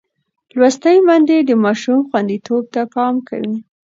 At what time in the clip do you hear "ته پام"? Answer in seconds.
2.73-3.15